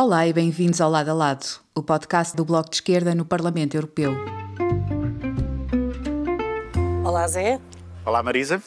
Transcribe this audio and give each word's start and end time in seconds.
Olá 0.00 0.28
e 0.28 0.32
bem-vindos 0.32 0.80
ao 0.80 0.88
Lado 0.88 1.10
a 1.10 1.12
Lado, 1.12 1.44
o 1.74 1.82
podcast 1.82 2.36
do 2.36 2.44
Bloco 2.44 2.70
de 2.70 2.76
Esquerda 2.76 3.16
no 3.16 3.24
Parlamento 3.24 3.76
Europeu. 3.76 4.12
Olá, 7.04 7.26
Zé. 7.26 7.58
Olá, 8.06 8.22
Marisa. 8.22 8.62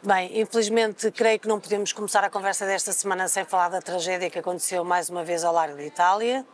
Bem, 0.00 0.40
infelizmente 0.40 1.10
creio 1.10 1.40
que 1.40 1.48
não 1.48 1.58
podemos 1.58 1.92
começar 1.92 2.22
a 2.22 2.30
conversa 2.30 2.66
desta 2.66 2.92
semana 2.92 3.26
sem 3.26 3.44
falar 3.44 3.68
da 3.68 3.82
tragédia 3.82 4.30
que 4.30 4.38
aconteceu 4.38 4.84
mais 4.84 5.10
uma 5.10 5.24
vez 5.24 5.42
ao 5.42 5.52
largo 5.52 5.76
da 5.76 5.84
Itália. 5.84 6.46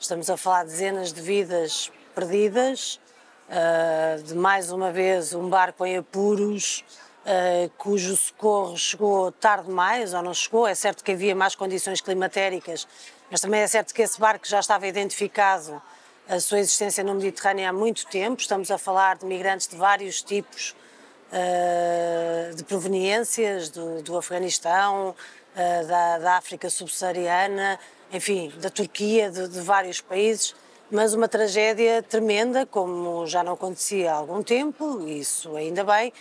Estamos 0.00 0.30
a 0.30 0.38
falar 0.38 0.64
de 0.64 0.70
dezenas 0.70 1.12
de 1.12 1.20
vidas 1.20 1.92
perdidas, 2.14 2.98
uh, 3.50 4.22
de 4.22 4.34
mais 4.34 4.72
uma 4.72 4.90
vez 4.90 5.34
um 5.34 5.46
barco 5.46 5.84
em 5.84 5.98
apuros, 5.98 6.82
uh, 7.28 7.70
cujo 7.76 8.16
socorro 8.16 8.76
chegou 8.76 9.30
tarde 9.30 9.66
demais 9.66 10.14
ou 10.14 10.22
não 10.22 10.34
chegou. 10.34 10.66
É 10.66 10.74
certo 10.74 11.04
que 11.04 11.12
havia 11.12 11.34
más 11.34 11.54
condições 11.54 12.00
climatéricas 12.00 12.88
mas 13.30 13.40
também 13.40 13.60
é 13.60 13.66
certo 13.66 13.94
que 13.94 14.02
esse 14.02 14.18
barco 14.18 14.46
já 14.46 14.60
estava 14.60 14.86
identificado 14.86 15.80
a 16.28 16.40
sua 16.40 16.58
existência 16.60 17.04
no 17.04 17.14
Mediterrâneo 17.14 17.68
há 17.68 17.72
muito 17.72 18.06
tempo. 18.06 18.40
Estamos 18.40 18.70
a 18.70 18.78
falar 18.78 19.16
de 19.16 19.26
migrantes 19.26 19.68
de 19.68 19.76
vários 19.76 20.22
tipos 20.22 20.74
uh, 21.32 22.54
de 22.54 22.64
proveniências, 22.64 23.68
do, 23.68 24.02
do 24.02 24.16
Afeganistão, 24.16 25.10
uh, 25.10 25.86
da, 25.86 26.18
da, 26.18 26.36
África 26.36 26.70
subsaariana, 26.70 27.78
enfim, 28.12 28.52
da 28.60 28.70
Turquia, 28.70 29.30
de, 29.30 29.48
de, 29.48 29.60
vários 29.60 30.00
países. 30.00 30.54
Mas 30.90 31.12
uma 31.12 31.28
tragédia 31.28 32.02
tremenda, 32.02 32.64
como 32.64 33.26
já 33.26 33.42
não 33.42 33.52
acontecia 33.52 34.12
há 34.12 34.16
algum 34.16 34.42
tempo, 34.42 35.06
isso 35.06 35.54
ainda 35.54 35.84
bem, 35.84 36.12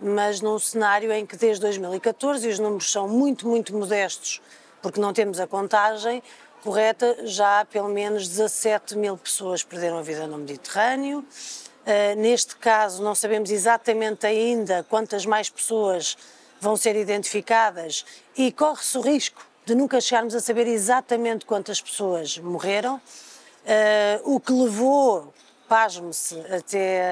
mas 0.00 0.40
num 0.40 0.58
cenário 0.58 1.12
em 1.12 1.24
que 1.24 1.36
desde 1.36 1.60
2014, 1.62 2.46
e 2.46 2.50
os 2.50 2.58
números 2.58 2.90
são 2.90 3.08
muito, 3.08 3.48
muito 3.48 3.74
modestos, 3.74 4.40
porque 4.82 5.00
não 5.00 5.12
temos 5.12 5.40
a 5.40 5.46
contagem, 5.46 6.22
correta, 6.62 7.16
já 7.24 7.64
pelo 7.64 7.88
menos 7.88 8.28
17 8.28 8.96
mil 8.96 9.16
pessoas 9.16 9.62
perderam 9.62 9.98
a 9.98 10.02
vida 10.02 10.26
no 10.26 10.38
Mediterrâneo. 10.38 11.20
Uh, 11.20 12.16
neste 12.18 12.56
caso, 12.56 13.02
não 13.02 13.14
sabemos 13.14 13.50
exatamente 13.50 14.26
ainda 14.26 14.84
quantas 14.88 15.24
mais 15.24 15.48
pessoas 15.48 16.18
vão 16.60 16.76
ser 16.76 16.96
identificadas 16.96 18.04
e 18.36 18.50
corre-se 18.50 18.98
o 18.98 19.00
risco 19.00 19.46
de 19.64 19.74
nunca 19.74 20.00
chegarmos 20.00 20.34
a 20.34 20.40
saber 20.40 20.66
exatamente 20.66 21.44
quantas 21.44 21.80
pessoas 21.80 22.38
morreram. 22.38 22.96
Uh, 22.96 24.34
o 24.34 24.40
que 24.40 24.52
levou, 24.52 25.32
pasme-se, 25.68 26.38
até 26.52 27.02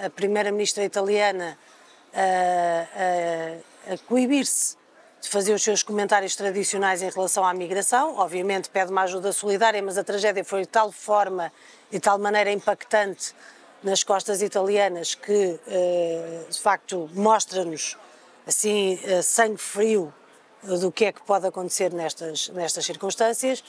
a, 0.00 0.04
a, 0.04 0.06
a 0.06 0.10
primeira-ministra 0.10 0.84
italiana 0.84 1.58
a, 2.14 3.92
a 3.92 3.98
coibir-se 4.06 4.76
de 5.20 5.28
fazer 5.28 5.52
os 5.52 5.62
seus 5.62 5.82
comentários 5.82 6.36
tradicionais 6.36 7.02
em 7.02 7.10
relação 7.10 7.44
à 7.44 7.52
migração. 7.52 8.16
Obviamente 8.16 8.70
pede 8.70 8.90
uma 8.90 9.02
ajuda 9.02 9.32
solidária, 9.32 9.82
mas 9.82 9.98
a 9.98 10.04
tragédia 10.04 10.44
foi 10.44 10.62
de 10.62 10.68
tal 10.68 10.92
forma 10.92 11.52
de 11.90 11.98
tal 11.98 12.18
maneira 12.18 12.52
impactante 12.52 13.34
nas 13.82 14.02
costas 14.02 14.42
italianas 14.42 15.14
que, 15.14 15.58
eh, 15.66 16.44
de 16.48 16.60
facto, 16.60 17.08
mostra-nos 17.14 17.96
assim 18.46 18.98
sangue 19.22 19.58
frio 19.58 20.12
do 20.62 20.90
que 20.90 21.04
é 21.04 21.12
que 21.12 21.22
pode 21.22 21.46
acontecer 21.46 21.92
nestas, 21.92 22.48
nestas 22.48 22.84
circunstâncias 22.84 23.62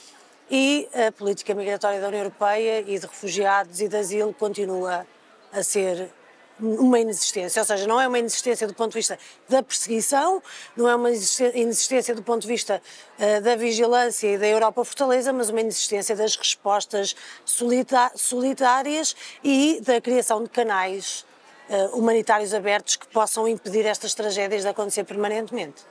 e 0.50 0.88
a 0.92 1.12
política 1.12 1.54
migratória 1.54 2.00
da 2.00 2.08
União 2.08 2.22
Europeia 2.22 2.80
e 2.80 2.98
de 2.98 3.06
refugiados 3.06 3.80
e 3.80 3.88
de 3.88 3.96
asilo 3.96 4.34
continua 4.34 5.06
a 5.52 5.62
ser 5.62 6.10
uma 6.60 6.98
inexistência, 6.98 7.60
ou 7.60 7.66
seja, 7.66 7.86
não 7.86 8.00
é 8.00 8.06
uma 8.06 8.18
inexistência 8.18 8.66
do 8.66 8.74
ponto 8.74 8.92
de 8.92 8.98
vista 8.98 9.18
da 9.48 9.62
perseguição, 9.62 10.42
não 10.76 10.88
é 10.88 10.94
uma 10.94 11.10
inexistência 11.10 12.14
do 12.14 12.22
ponto 12.22 12.42
de 12.42 12.48
vista 12.48 12.80
uh, 13.18 13.40
da 13.40 13.56
vigilância 13.56 14.34
e 14.34 14.38
da 14.38 14.46
Europa 14.46 14.84
Fortaleza, 14.84 15.32
mas 15.32 15.48
uma 15.48 15.60
inexistência 15.60 16.14
das 16.14 16.36
respostas 16.36 17.16
solitárias 18.14 19.16
e 19.42 19.80
da 19.84 20.00
criação 20.00 20.42
de 20.42 20.50
canais 20.50 21.24
uh, 21.68 21.96
humanitários 21.96 22.52
abertos 22.52 22.96
que 22.96 23.06
possam 23.08 23.48
impedir 23.48 23.86
estas 23.86 24.14
tragédias 24.14 24.62
de 24.62 24.68
acontecer 24.68 25.04
permanentemente. 25.04 25.82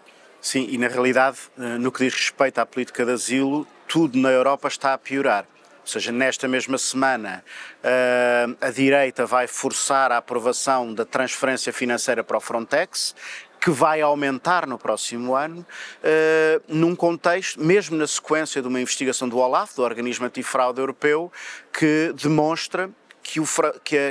Sim, 0.42 0.68
e 0.70 0.78
na 0.78 0.88
realidade, 0.88 1.38
eh, 1.58 1.62
no 1.78 1.92
que 1.92 2.06
diz 2.06 2.14
respeito 2.14 2.60
à 2.60 2.66
política 2.66 3.06
de 3.06 3.12
asilo, 3.12 3.68
tudo 3.86 4.18
na 4.18 4.30
Europa 4.30 4.70
está 4.70 4.94
a 4.94 4.98
piorar 4.98 5.46
ou 5.90 5.94
seja, 5.94 6.12
nesta 6.12 6.48
mesma 6.48 6.78
semana 6.78 7.44
uh, 7.80 8.58
a 8.62 8.70
direita 8.70 9.26
vai 9.26 9.48
forçar 9.48 10.12
a 10.12 10.18
aprovação 10.18 10.94
da 10.94 11.04
transferência 11.04 11.74
financeira 11.74 12.24
para 12.24 12.38
o 12.38 12.40
Frontex, 12.40 13.16
que 13.60 13.72
vai 13.72 14.00
aumentar 14.00 14.68
no 14.68 14.78
próximo 14.78 15.36
ano, 15.36 15.66
uh, 16.04 16.64
num 16.68 16.96
contexto, 16.96 17.60
mesmo 17.60 17.98
na 17.98 18.06
sequência 18.06 18.62
de 18.62 18.68
uma 18.68 18.80
investigação 18.80 19.28
do 19.28 19.40
OLAF, 19.40 19.76
do 19.76 19.82
Organismo 19.82 20.28
Antifraude 20.28 20.80
Europeu, 20.80 21.32
que 21.74 22.14
demonstra 22.16 22.88
que, 23.24 23.40
o, 23.40 23.46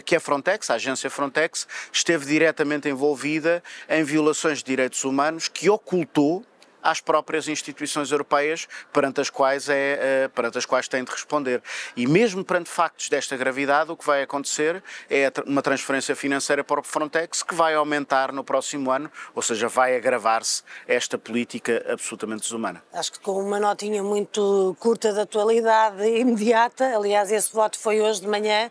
que, 0.04 0.16
a, 0.16 0.20
Frontex, 0.20 0.70
a 0.70 0.74
agência 0.74 1.08
Frontex, 1.08 1.68
esteve 1.92 2.26
diretamente 2.26 2.88
envolvida 2.88 3.62
em 3.88 4.02
violações 4.02 4.58
de 4.58 4.64
direitos 4.64 5.04
humanos 5.04 5.46
que 5.46 5.70
ocultou 5.70 6.44
às 6.82 7.00
próprias 7.00 7.48
instituições 7.48 8.10
europeias 8.10 8.66
perante 8.92 9.20
as 9.20 9.30
quais 9.30 9.68
é 9.68 9.98
eh, 10.24 10.28
perante 10.28 10.58
as 10.58 10.66
quais 10.66 10.88
têm 10.88 11.04
de 11.04 11.10
responder. 11.10 11.62
E 11.96 12.06
mesmo 12.06 12.44
perante 12.44 12.70
factos 12.70 13.08
desta 13.08 13.36
gravidade, 13.36 13.90
o 13.90 13.96
que 13.96 14.06
vai 14.06 14.22
acontecer 14.22 14.82
é 15.10 15.32
uma 15.46 15.62
transferência 15.62 16.14
financeira 16.14 16.62
para 16.62 16.80
o 16.80 16.82
Frontex 16.82 17.42
que 17.42 17.54
vai 17.54 17.74
aumentar 17.74 18.32
no 18.32 18.44
próximo 18.44 18.90
ano, 18.90 19.10
ou 19.34 19.42
seja, 19.42 19.68
vai 19.68 19.96
agravar-se 19.96 20.62
esta 20.86 21.18
política 21.18 21.84
absolutamente 21.88 22.42
desumana. 22.42 22.82
Acho 22.92 23.12
que 23.12 23.20
com 23.20 23.42
uma 23.42 23.58
notinha 23.58 24.02
muito 24.02 24.76
curta 24.78 25.12
de 25.12 25.20
atualidade 25.20 26.04
imediata, 26.06 26.96
aliás, 26.96 27.30
esse 27.30 27.52
voto 27.52 27.78
foi 27.78 28.00
hoje 28.00 28.20
de 28.20 28.28
manhã, 28.28 28.70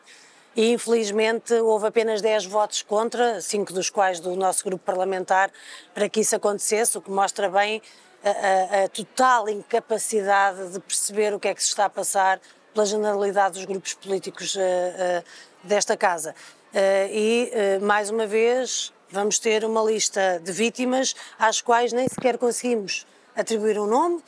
e 0.57 0.73
infelizmente 0.73 1.53
houve 1.53 1.85
apenas 1.85 2.19
10 2.19 2.47
votos 2.47 2.81
contra, 2.81 3.39
cinco 3.41 3.71
dos 3.71 3.91
quais 3.91 4.19
do 4.19 4.35
nosso 4.35 4.63
grupo 4.63 4.83
parlamentar, 4.83 5.51
para 5.93 6.09
que 6.09 6.21
isso 6.21 6.35
acontecesse, 6.35 6.97
o 6.97 7.01
que 7.01 7.11
mostra 7.11 7.47
bem 7.47 7.79
a, 8.23 8.29
a, 8.29 8.83
a 8.85 8.87
total 8.87 9.47
incapacidade 9.47 10.69
de 10.69 10.79
perceber 10.79 11.31
o 11.31 11.39
que 11.39 11.47
é 11.47 11.53
que 11.53 11.61
se 11.61 11.69
está 11.69 11.85
a 11.85 11.89
passar 11.89 12.41
pela 12.73 12.87
generalidade 12.87 13.53
dos 13.53 13.65
grupos 13.65 13.93
políticos 13.93 14.55
uh, 14.55 14.59
uh, 14.59 15.23
desta 15.63 15.95
casa. 15.95 16.33
Uh, 16.73 17.07
e, 17.11 17.51
mais 17.83 18.09
uma 18.09 18.25
vez, 18.25 18.91
vamos 19.11 19.37
ter 19.37 19.63
uma 19.63 19.83
lista 19.83 20.41
de 20.43 20.51
vítimas 20.51 21.15
às 21.37 21.61
quais 21.61 21.93
nem 21.93 22.07
sequer 22.07 22.35
conseguimos 22.35 23.05
atribuir 23.35 23.79
um 23.79 23.85
nome, 23.85 24.23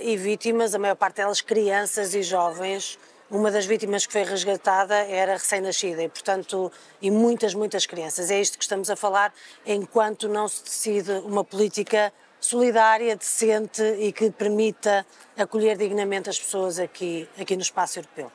e 0.00 0.16
vítimas, 0.16 0.74
a 0.74 0.78
maior 0.78 0.94
parte 0.94 1.16
delas 1.16 1.42
crianças 1.42 2.14
e 2.14 2.22
jovens, 2.22 2.98
uma 3.30 3.50
das 3.50 3.66
vítimas 3.66 4.06
que 4.06 4.12
foi 4.12 4.24
resgatada 4.24 4.94
era 4.94 5.34
recém-nascida 5.34 6.02
e, 6.02 6.08
portanto, 6.08 6.72
e 7.00 7.10
muitas, 7.10 7.54
muitas 7.54 7.84
crianças. 7.84 8.30
É 8.30 8.40
isto 8.40 8.56
que 8.56 8.64
estamos 8.64 8.88
a 8.88 8.96
falar 8.96 9.32
enquanto 9.66 10.28
não 10.28 10.48
se 10.48 10.64
decide 10.64 11.12
uma 11.24 11.44
política 11.44 12.12
solidária, 12.40 13.16
decente 13.16 13.82
e 13.98 14.12
que 14.12 14.30
permita 14.30 15.04
acolher 15.36 15.76
dignamente 15.76 16.30
as 16.30 16.38
pessoas 16.38 16.78
aqui, 16.78 17.28
aqui 17.38 17.54
no 17.54 17.62
espaço 17.62 17.98
europeu. 17.98 18.32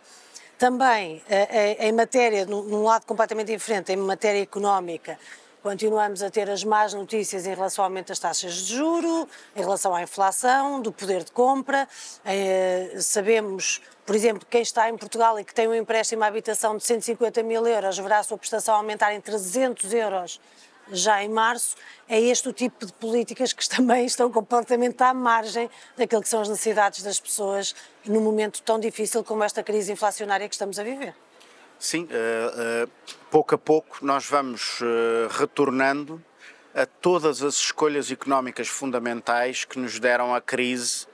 Também, 0.58 1.22
eh, 1.28 1.76
eh, 1.80 1.88
em 1.88 1.92
matéria, 1.92 2.46
num 2.46 2.84
lado 2.84 3.06
completamente 3.06 3.48
diferente, 3.52 3.92
em 3.92 3.98
matéria 3.98 4.42
económica, 4.42 5.18
Continuamos 5.64 6.22
a 6.22 6.30
ter 6.30 6.50
as 6.50 6.62
más 6.66 6.94
notícias 6.94 7.46
em 7.46 7.56
relação 7.56 7.86
ao 7.86 7.90
aumento 7.90 8.10
das 8.10 8.20
taxas 8.20 8.54
de 8.54 8.76
juro, 8.76 9.26
em 9.56 9.62
relação 9.62 9.96
à 9.96 10.04
inflação, 10.04 10.82
do 10.82 10.92
poder 10.92 11.24
de 11.24 11.32
compra. 11.32 11.88
Eh, 12.26 12.98
sabemos, 13.00 13.82
por 14.06 14.14
exemplo, 14.14 14.46
quem 14.50 14.62
está 14.62 14.90
em 14.90 14.98
Portugal 14.98 15.40
e 15.40 15.46
que 15.46 15.54
tem 15.54 15.66
um 15.66 15.74
empréstimo 15.74 16.22
à 16.22 16.28
habitação 16.28 16.76
de 16.76 16.84
150 16.84 17.42
mil 17.44 17.66
euros 17.66 17.98
verá 17.98 18.20
a 18.20 18.24
sua 18.24 18.38
prestação 18.38 18.76
aumentar 18.76 19.14
em 19.14 19.22
300 19.22 19.94
euros 19.94 20.42
já 20.92 21.24
em 21.24 21.30
março. 21.30 21.78
É 22.10 22.20
este 22.20 22.50
o 22.50 22.52
tipo 22.52 22.86
de 22.86 22.92
políticas 22.92 23.54
que 23.54 23.64
também 23.70 24.06
estão 24.06 24.30
completamente 24.30 25.02
à 25.02 25.14
margem 25.14 25.70
daquilo 25.96 26.22
que 26.22 26.28
são 26.28 26.42
as 26.42 26.50
necessidades 26.50 27.02
das 27.04 27.22
pessoas 27.22 27.74
num 28.06 28.20
momento 28.20 28.62
tão 28.64 28.78
difícil 28.78 29.24
como 29.24 29.46
esta 29.46 29.64
crise 29.64 29.94
inflacionária 29.94 30.50
que 30.50 30.56
estamos 30.56 30.78
a 30.78 30.84
viver. 30.84 31.16
Sim, 31.84 32.04
uh, 32.04 32.86
uh, 32.86 32.92
pouco 33.30 33.56
a 33.56 33.58
pouco 33.58 34.06
nós 34.06 34.26
vamos 34.26 34.80
uh, 34.80 35.28
retornando 35.38 36.24
a 36.74 36.86
todas 36.86 37.44
as 37.44 37.56
escolhas 37.56 38.10
económicas 38.10 38.70
fundamentais 38.70 39.66
que 39.66 39.78
nos 39.78 40.00
deram 40.00 40.34
a 40.34 40.40
crise 40.40 41.06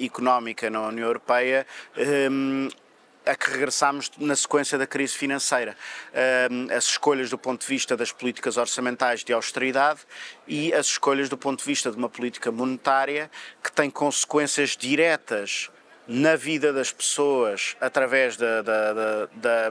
económica 0.00 0.70
na 0.70 0.86
União 0.86 1.08
Europeia. 1.08 1.66
Um, 2.30 2.68
a 3.26 3.34
que 3.34 3.50
regressámos 3.50 4.08
na 4.18 4.36
sequência 4.36 4.78
da 4.78 4.86
crise 4.86 5.12
financeira. 5.12 5.76
as 6.74 6.84
escolhas 6.84 7.28
do 7.28 7.36
ponto 7.36 7.62
de 7.62 7.66
vista 7.66 7.96
das 7.96 8.12
políticas 8.12 8.56
orçamentais 8.56 9.24
de 9.24 9.32
austeridade 9.32 10.02
e 10.46 10.72
as 10.72 10.86
escolhas 10.86 11.28
do 11.28 11.36
ponto 11.36 11.58
de 11.58 11.64
vista 11.64 11.90
de 11.90 11.96
uma 11.96 12.08
política 12.08 12.52
monetária 12.52 13.28
que 13.60 13.72
tem 13.72 13.90
consequências 13.90 14.76
diretas 14.76 15.68
na 16.06 16.36
vida 16.36 16.72
das 16.72 16.92
pessoas 16.92 17.76
através 17.80 18.36
da, 18.36 18.62
da, 18.62 18.92
da, 19.34 19.70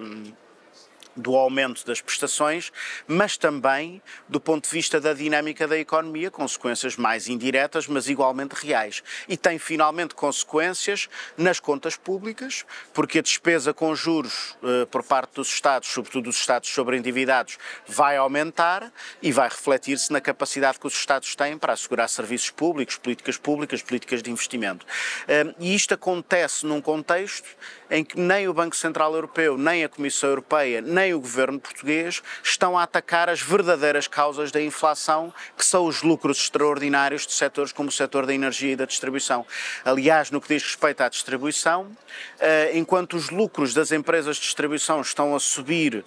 do 1.15 1.35
aumento 1.35 1.85
das 1.85 2.01
prestações, 2.01 2.71
mas 3.07 3.37
também 3.37 4.01
do 4.27 4.39
ponto 4.39 4.65
de 4.65 4.71
vista 4.71 4.99
da 4.99 5.13
dinâmica 5.13 5.67
da 5.67 5.77
economia, 5.77 6.29
consequências 6.29 6.95
mais 6.95 7.27
indiretas, 7.27 7.87
mas 7.87 8.07
igualmente 8.07 8.53
reais. 8.53 9.03
E 9.27 9.37
tem 9.37 9.57
finalmente 9.57 10.13
consequências 10.15 11.09
nas 11.37 11.59
contas 11.59 11.95
públicas, 11.95 12.65
porque 12.93 13.19
a 13.19 13.21
despesa 13.21 13.73
com 13.73 13.95
juros 13.95 14.55
eh, 14.63 14.85
por 14.85 15.03
parte 15.03 15.35
dos 15.35 15.47
Estados, 15.47 15.89
sobretudo 15.89 16.25
dos 16.25 16.37
Estados 16.37 16.69
sobreendividados, 16.69 17.57
vai 17.87 18.17
aumentar 18.17 18.91
e 19.21 19.31
vai 19.31 19.47
refletir-se 19.47 20.11
na 20.11 20.19
capacidade 20.19 20.79
que 20.79 20.87
os 20.87 20.93
Estados 20.93 21.35
têm 21.35 21.57
para 21.57 21.73
assegurar 21.73 22.09
serviços 22.09 22.49
públicos, 22.49 22.97
políticas 22.97 23.37
públicas, 23.37 23.81
políticas 23.81 24.21
de 24.21 24.31
investimento. 24.31 24.85
Eh, 25.27 25.53
e 25.59 25.75
isto 25.75 25.93
acontece 25.93 26.65
num 26.65 26.81
contexto 26.81 27.47
em 27.89 28.03
que 28.03 28.19
nem 28.19 28.47
o 28.47 28.53
Banco 28.53 28.75
Central 28.75 29.13
Europeu, 29.13 29.57
nem 29.57 29.83
a 29.83 29.89
Comissão 29.89 30.29
Europeia, 30.29 30.81
nem 30.81 31.04
o 31.13 31.19
governo 31.19 31.59
português 31.59 32.21
estão 32.43 32.77
a 32.77 32.83
atacar 32.83 33.29
as 33.29 33.41
verdadeiras 33.41 34.07
causas 34.07 34.51
da 34.51 34.61
inflação, 34.61 35.33
que 35.57 35.65
são 35.65 35.85
os 35.85 36.01
lucros 36.01 36.37
extraordinários 36.37 37.25
de 37.25 37.33
setores 37.33 37.71
como 37.71 37.89
o 37.89 37.91
setor 37.91 38.25
da 38.25 38.33
energia 38.33 38.73
e 38.73 38.75
da 38.75 38.85
distribuição. 38.85 39.45
Aliás, 39.83 40.31
no 40.31 40.41
que 40.41 40.47
diz 40.47 40.63
respeito 40.63 41.01
à 41.01 41.09
distribuição, 41.09 41.95
eh, 42.39 42.71
enquanto 42.73 43.15
os 43.15 43.29
lucros 43.29 43.73
das 43.73 43.91
empresas 43.91 44.37
de 44.37 44.43
distribuição 44.43 45.01
estão 45.01 45.35
a 45.35 45.39
subir 45.39 46.03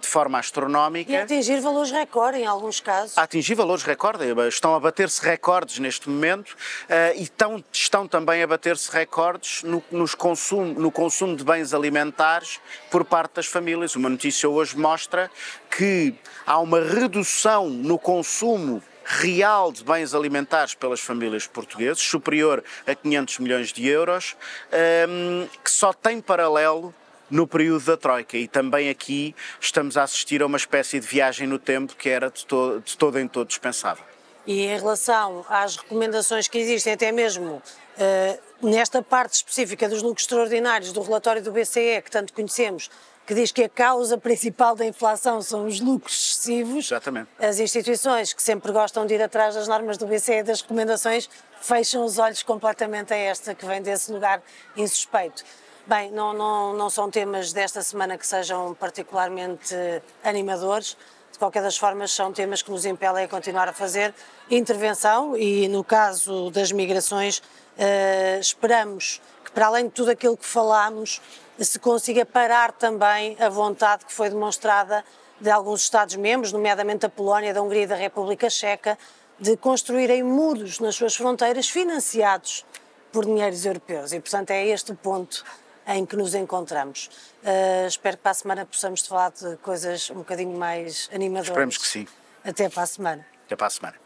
de 0.00 0.06
forma 0.06 0.38
astronómica. 0.38 1.12
E 1.12 1.16
atingir 1.16 1.60
valores 1.60 1.90
recorde 1.90 2.38
em 2.38 2.46
alguns 2.46 2.80
casos. 2.80 3.16
A 3.16 3.22
atingir 3.22 3.54
valores 3.54 3.84
recorde, 3.84 4.24
estão 4.48 4.74
a 4.74 4.80
bater-se 4.80 5.24
recordes 5.24 5.78
neste 5.78 6.08
momento 6.08 6.52
uh, 6.52 7.16
e 7.16 7.22
estão, 7.22 7.64
estão 7.72 8.06
também 8.06 8.42
a 8.42 8.46
bater-se 8.46 8.90
recordes 8.90 9.62
no, 9.62 9.82
nos 9.90 10.14
consumo, 10.14 10.78
no 10.78 10.90
consumo 10.90 11.36
de 11.36 11.44
bens 11.44 11.72
alimentares 11.72 12.60
por 12.90 13.04
parte 13.04 13.34
das 13.34 13.46
famílias. 13.46 13.94
Uma 13.96 14.08
notícia 14.08 14.48
hoje 14.48 14.76
mostra 14.76 15.30
que 15.70 16.14
há 16.46 16.58
uma 16.58 16.80
redução 16.80 17.68
no 17.68 17.98
consumo 17.98 18.82
real 19.04 19.72
de 19.72 19.82
bens 19.82 20.14
alimentares 20.14 20.74
pelas 20.74 21.00
famílias 21.00 21.46
portuguesas, 21.46 22.00
superior 22.00 22.62
a 22.86 22.94
500 22.94 23.38
milhões 23.38 23.72
de 23.72 23.86
euros, 23.86 24.36
ehm, 24.70 25.48
que 25.64 25.70
só 25.70 25.94
tem 25.94 26.20
paralelo 26.20 26.94
no 27.30 27.46
período 27.46 27.84
da 27.84 27.96
Troika. 27.96 28.36
E 28.36 28.48
também 28.48 28.88
aqui 28.88 29.34
estamos 29.60 29.96
a 29.96 30.02
assistir 30.02 30.42
a 30.42 30.46
uma 30.46 30.56
espécie 30.56 30.98
de 31.00 31.06
viagem 31.06 31.46
no 31.46 31.58
tempo 31.58 31.94
que 31.96 32.08
era 32.08 32.30
de 32.30 32.44
todo, 32.46 32.80
de 32.80 32.96
todo 32.96 33.18
em 33.18 33.28
todo 33.28 33.48
dispensável. 33.48 34.04
E 34.46 34.62
em 34.62 34.78
relação 34.78 35.44
às 35.48 35.76
recomendações 35.76 36.48
que 36.48 36.56
existem, 36.56 36.94
até 36.94 37.12
mesmo 37.12 37.56
uh, 37.56 38.66
nesta 38.66 39.02
parte 39.02 39.34
específica 39.34 39.88
dos 39.88 40.02
lucros 40.02 40.22
extraordinários 40.22 40.90
do 40.90 41.02
relatório 41.02 41.42
do 41.42 41.52
BCE, 41.52 42.00
que 42.02 42.10
tanto 42.10 42.32
conhecemos, 42.32 42.90
que 43.26 43.34
diz 43.34 43.52
que 43.52 43.64
a 43.64 43.68
causa 43.68 44.16
principal 44.16 44.74
da 44.74 44.86
inflação 44.86 45.42
são 45.42 45.66
os 45.66 45.80
lucros 45.80 46.14
excessivos. 46.14 46.86
Exatamente. 46.86 47.28
As 47.38 47.58
instituições 47.58 48.32
que 48.32 48.42
sempre 48.42 48.72
gostam 48.72 49.04
de 49.04 49.12
ir 49.12 49.22
atrás 49.22 49.54
das 49.54 49.68
normas 49.68 49.98
do 49.98 50.06
BCE 50.06 50.38
e 50.38 50.42
das 50.42 50.62
recomendações 50.62 51.28
fecham 51.60 52.02
os 52.06 52.16
olhos 52.16 52.42
completamente 52.42 53.12
a 53.12 53.16
esta 53.18 53.54
que 53.54 53.66
vem 53.66 53.82
desse 53.82 54.10
lugar 54.10 54.40
insuspeito. 54.74 55.44
Bem, 55.88 56.10
não, 56.10 56.34
não, 56.34 56.74
não 56.74 56.90
são 56.90 57.10
temas 57.10 57.50
desta 57.50 57.80
semana 57.80 58.18
que 58.18 58.26
sejam 58.26 58.74
particularmente 58.74 59.74
animadores. 60.22 60.98
De 61.32 61.38
qualquer 61.38 61.62
das 61.62 61.78
formas, 61.78 62.12
são 62.12 62.30
temas 62.30 62.60
que 62.60 62.70
nos 62.70 62.84
impelem 62.84 63.24
a 63.24 63.28
continuar 63.28 63.70
a 63.70 63.72
fazer 63.72 64.14
intervenção 64.50 65.34
e, 65.34 65.66
no 65.66 65.82
caso 65.82 66.50
das 66.50 66.70
migrações, 66.72 67.38
uh, 67.38 68.38
esperamos 68.38 69.22
que, 69.42 69.50
para 69.50 69.68
além 69.68 69.86
de 69.86 69.92
tudo 69.92 70.10
aquilo 70.10 70.36
que 70.36 70.44
falámos, 70.44 71.22
se 71.58 71.78
consiga 71.78 72.26
parar 72.26 72.70
também 72.72 73.34
a 73.40 73.48
vontade 73.48 74.04
que 74.04 74.12
foi 74.12 74.28
demonstrada 74.28 75.02
de 75.40 75.48
alguns 75.48 75.80
Estados-membros, 75.80 76.52
nomeadamente 76.52 76.98
da 76.98 77.08
Polónia, 77.08 77.54
da 77.54 77.62
Hungria 77.62 77.84
e 77.84 77.86
da 77.86 77.96
República 77.96 78.50
Checa, 78.50 78.98
de 79.40 79.56
construírem 79.56 80.22
muros 80.22 80.80
nas 80.80 80.96
suas 80.96 81.16
fronteiras 81.16 81.66
financiados 81.66 82.66
por 83.10 83.24
dinheiros 83.24 83.64
europeus. 83.64 84.12
E, 84.12 84.20
portanto, 84.20 84.50
é 84.50 84.66
este 84.66 84.92
o 84.92 84.94
ponto 84.94 85.42
em 85.88 86.04
que 86.04 86.16
nos 86.16 86.34
encontramos. 86.34 87.10
Uh, 87.42 87.86
espero 87.88 88.16
que 88.18 88.22
para 88.22 88.32
a 88.32 88.34
semana 88.34 88.66
possamos 88.66 89.00
falar 89.06 89.32
de 89.32 89.56
coisas 89.56 90.10
um 90.10 90.16
bocadinho 90.16 90.56
mais 90.56 91.08
animadoras. 91.12 91.48
Esperemos 91.48 91.78
que 91.78 91.86
sim. 91.86 92.06
Até 92.44 92.68
para 92.68 92.82
a 92.82 92.86
semana. 92.86 93.26
Até 93.46 93.56
para 93.56 93.66
a 93.66 93.70
semana. 93.70 93.96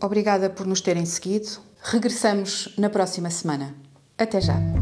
Obrigada 0.00 0.50
por 0.50 0.66
nos 0.66 0.80
terem 0.80 1.06
seguido. 1.06 1.58
Regressamos 1.82 2.74
na 2.76 2.90
próxima 2.90 3.30
semana. 3.30 3.74
Até 4.18 4.40
já. 4.40 4.75